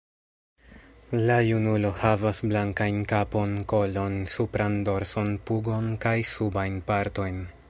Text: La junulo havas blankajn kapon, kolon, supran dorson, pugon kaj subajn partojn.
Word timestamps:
La 1.27 1.35
junulo 1.47 1.91
havas 1.99 2.39
blankajn 2.53 3.03
kapon, 3.13 3.55
kolon, 3.75 4.19
supran 4.37 4.83
dorson, 4.89 5.33
pugon 5.51 5.97
kaj 6.07 6.17
subajn 6.35 6.87
partojn. 6.91 7.43